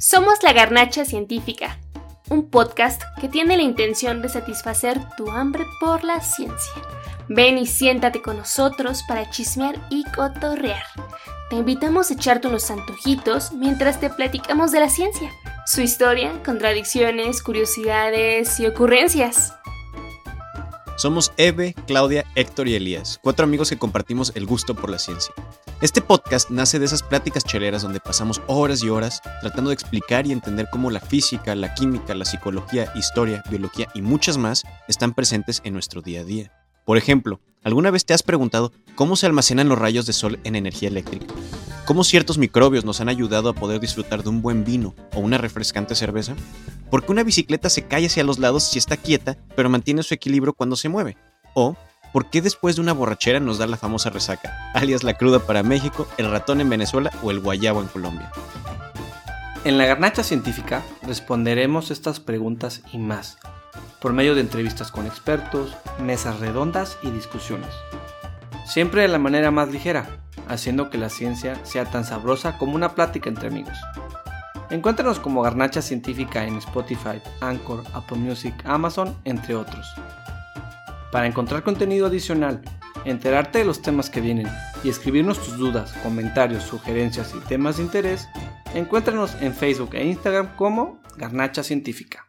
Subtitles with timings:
[0.00, 1.80] Somos la Garnacha Científica,
[2.28, 6.72] un podcast que tiene la intención de satisfacer tu hambre por la ciencia.
[7.28, 10.84] Ven y siéntate con nosotros para chismear y cotorrear.
[11.50, 15.32] Te invitamos a echarte unos antojitos mientras te platicamos de la ciencia,
[15.66, 19.52] su historia, contradicciones, curiosidades y ocurrencias.
[20.96, 25.34] Somos Eve, Claudia, Héctor y Elías, cuatro amigos que compartimos el gusto por la ciencia.
[25.80, 30.26] Este podcast nace de esas pláticas cheleras donde pasamos horas y horas tratando de explicar
[30.26, 35.14] y entender cómo la física, la química, la psicología, historia, biología y muchas más están
[35.14, 36.50] presentes en nuestro día a día.
[36.84, 40.56] Por ejemplo, ¿alguna vez te has preguntado cómo se almacenan los rayos de sol en
[40.56, 41.32] energía eléctrica?
[41.86, 45.38] ¿Cómo ciertos microbios nos han ayudado a poder disfrutar de un buen vino o una
[45.38, 46.34] refrescante cerveza?
[46.90, 50.12] ¿Por qué una bicicleta se cae hacia los lados si está quieta, pero mantiene su
[50.12, 51.16] equilibrio cuando se mueve?
[51.54, 51.76] ¿O
[52.18, 55.62] por qué después de una borrachera nos da la famosa resaca, alias la cruda para
[55.62, 58.32] México, el ratón en Venezuela o el guayabo en Colombia?
[59.64, 63.38] En la garnacha científica responderemos estas preguntas y más
[64.00, 67.70] por medio de entrevistas con expertos, mesas redondas y discusiones.
[68.66, 72.96] Siempre de la manera más ligera, haciendo que la ciencia sea tan sabrosa como una
[72.96, 73.78] plática entre amigos.
[74.70, 79.86] Encuéntranos como Garnacha Científica en Spotify, Anchor, Apple Music, Amazon, entre otros.
[81.10, 82.60] Para encontrar contenido adicional,
[83.04, 84.48] enterarte de los temas que vienen
[84.84, 88.28] y escribirnos tus dudas, comentarios, sugerencias y temas de interés,
[88.74, 92.27] encuéntranos en Facebook e Instagram como Garnacha Científica.